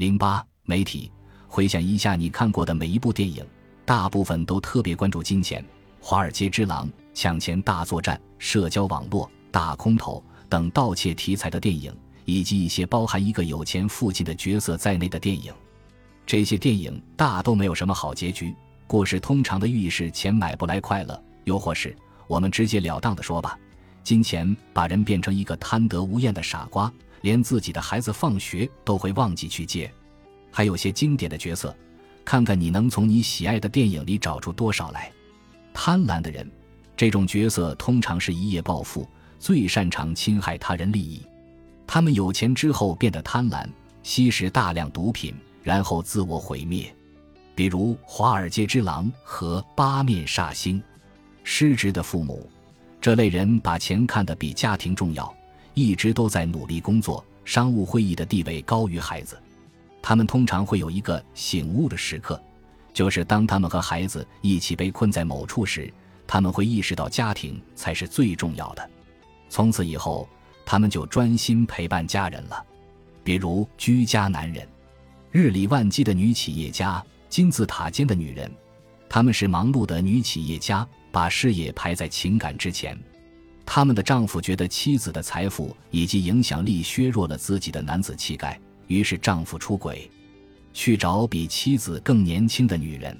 [0.00, 1.12] 零八媒体，
[1.46, 3.44] 回想一下你看过的每一部电影，
[3.84, 5.62] 大部分都特别关注金钱、
[6.00, 11.94] 华尔街之狼、抢钱大作战、社交网络、大空头等盗窃题材的电影，
[12.24, 15.52] 以及一些包含一个有钱父亲的角色在内的电影。
[16.24, 18.56] 这些电影大都没有什么好结局，
[18.86, 21.94] 故事通常的寓意是钱买不来快乐，又或是
[22.26, 23.58] 我们直截了当的说吧，
[24.02, 26.90] 金钱把人变成一个贪得无厌的傻瓜。
[27.22, 29.92] 连自己的孩子放学都会忘记去接，
[30.50, 31.76] 还有些经典的角色，
[32.24, 35.10] 看看你能从你喜爱的电影里找出多少来。
[35.72, 36.50] 贪婪的人，
[36.96, 41.24] 这种角色通常是一夜暴富，最擅长侵害他人利益。
[41.86, 43.66] 他们有钱之后变得贪婪，
[44.02, 46.94] 吸食大量毒品，然后自我毁灭。
[47.54, 50.78] 比如《华尔街之狼》和《八面煞星》。
[51.42, 52.48] 失职的父母，
[53.00, 55.34] 这类人把钱看得比家庭重要。
[55.74, 59.38] 一直都在努力工作，商务会议的地位高于孩子。
[60.02, 62.42] 他们通常会有一个醒悟的时刻，
[62.92, 65.92] 就是当他们和孩子一起被困在某处时，
[66.26, 68.90] 他们会意识到家庭才是最重要的。
[69.48, 70.28] 从此以后，
[70.64, 72.64] 他们就专心陪伴家人了。
[73.22, 74.66] 比如居家男人，
[75.30, 78.50] 日理万机的女企业家，金字塔尖的女人，
[79.08, 82.98] 他们是忙碌的女企业家，把事业排在情感之前。
[83.72, 90.10] 他们的丈夫觉得妻子的财富以及影响力削弱了自己的男子气概，于是丈夫出轨，
[90.74, 93.16] 去找比妻子更年轻的女人。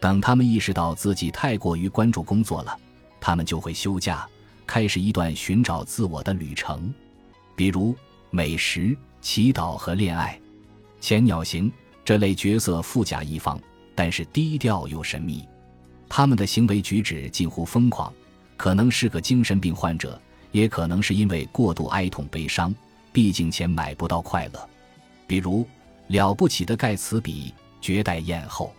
[0.00, 2.74] 等他们意识到自己太过于关注工作了，
[3.20, 4.26] 他们就会休假，
[4.66, 6.90] 开始一段寻找自我的旅程，
[7.54, 7.94] 比如
[8.30, 10.40] 美食、祈祷和恋爱。
[10.98, 11.70] 前鸟型
[12.02, 13.60] 这类角色富甲一方，
[13.94, 15.46] 但是低调又神秘，
[16.08, 18.10] 他们的行为举止近乎疯狂。
[18.64, 20.18] 可能是个精神病患者，
[20.50, 22.74] 也可能是因为过度哀痛悲伤。
[23.12, 24.70] 毕竟钱买不到快乐。
[25.26, 25.68] 比如
[26.06, 28.74] 了不起的盖茨比、绝代艳后、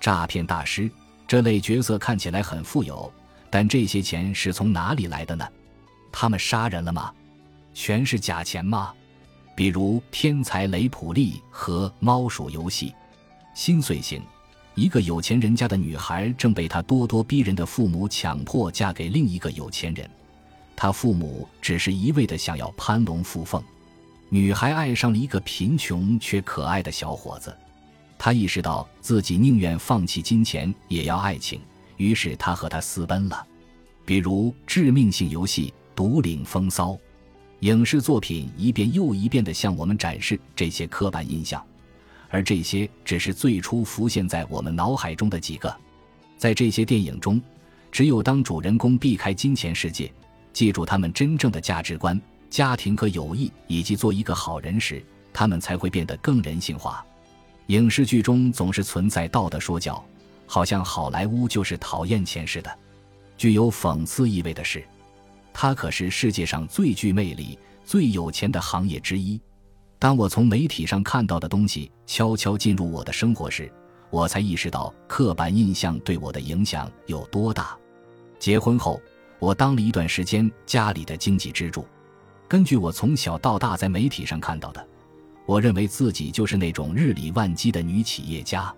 [0.00, 0.90] 诈骗大师
[1.26, 3.12] 这类角色看起来很富有，
[3.50, 5.46] 但这些钱是从哪里来的呢？
[6.10, 7.12] 他们杀人了吗？
[7.74, 8.94] 全是假钱吗？
[9.54, 12.94] 比如天才雷普利和猫鼠游戏，
[13.54, 14.22] 心碎型。
[14.78, 20.08] 一个有钱人家的女孩正被他咄咄逼人的父母强迫嫁给另一个有钱人，
[20.76, 23.60] 他父母只是一味的想要攀龙附凤。
[24.28, 27.52] 女孩爱上了一个贫穷却可爱的小伙子，
[28.16, 31.60] 她意识到自己宁愿放弃金钱也要爱情，
[31.96, 33.44] 于是她和他私奔了。
[34.06, 36.96] 比如致命性游戏、独领风骚，
[37.60, 41.60] 影视作品一遍又一遍地向我们展示这些刻板印象。
[42.30, 45.74] 而这些只是最初浮现在我们脑海中的几个，
[46.36, 47.40] 在这些电影中，
[47.90, 50.12] 只有当主人公避开金钱世界，
[50.52, 55.02] 记住他们真正的价值观、家庭和友谊，以及做一个好人时，
[55.32, 57.04] 他们才会变得更人性化。
[57.68, 60.04] 影视剧中总是存在道德说教，
[60.46, 62.78] 好像好莱坞就是讨厌钱似的。
[63.36, 64.84] 具有讽刺意味的是，
[65.52, 69.40] 它可是世界上最具魅力、最有钱的行业之一。
[69.98, 73.70] 当我从媒体上看到的东西悄悄进入我的生活时，
[74.10, 77.76] 我才意识到刻板印象对我的影响有多大。
[78.38, 79.00] 结婚后，
[79.40, 81.84] 我当了一段时间家里的经济支柱。
[82.46, 84.86] 根据我从小到大在媒体上看到的，
[85.46, 88.72] 我认为自己就是那种日理万机的女企业家。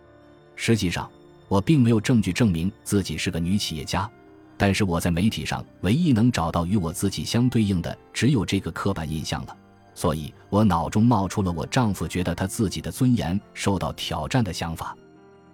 [0.56, 1.08] 实际上，
[1.48, 4.10] 我并没有证据证明自己是个女企业家，
[4.56, 9.56] 但是我在媒体上唯一能找到与我自己相对应的，只有这个刻板印象了。
[10.00, 14.96] 所以我脑中冒出了我丈夫觉得他自己的尊严受到挑战的想法。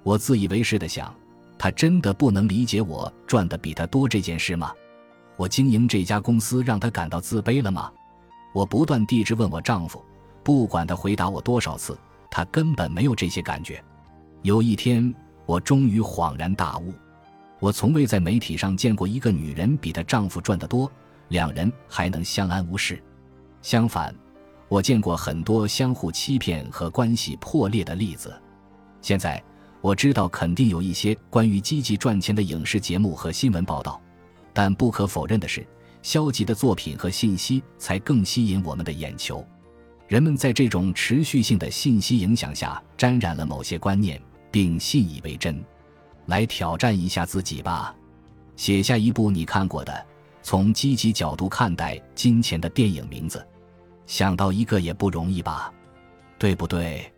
[0.05, 1.13] 我自以为是的想，
[1.59, 4.73] 他真的不能理解我赚的比他多这件事吗？
[5.37, 7.91] 我经营这家公司让他感到自卑了吗？
[8.55, 10.01] 我不断地质问我丈夫，
[10.45, 11.99] 不管他回答我多少次，
[12.31, 13.83] 他根本没有这些感觉。
[14.43, 15.13] 有一天，
[15.45, 16.95] 我终于恍然大悟：
[17.59, 20.89] 我从未在媒体上见过一个女人比她丈夫赚得多，
[21.31, 23.03] 两人还能相安无事。
[23.61, 24.15] 相反。
[24.69, 28.35] 我见过很多相互欺骗和关系破裂的例子。
[29.01, 29.43] 现在
[29.81, 34.01] 我知道，肯定有一些关于积极赚钱的影视节目和新闻报道，
[34.53, 35.65] 但不可否认的是，
[36.03, 39.47] 消极的作品和信息才更吸引我们的眼球。
[40.09, 44.21] 人们在这种持续性的信息影响下，沾染了某些观念，
[44.51, 45.65] 并信以为真。
[46.27, 47.95] 来挑战一下自己吧，
[48.57, 50.07] 写下一部你看过的、
[50.43, 53.47] 从积极角度看待金钱的电影名字。
[54.07, 55.73] 想到一个也不容易吧，
[56.39, 57.13] 对不对？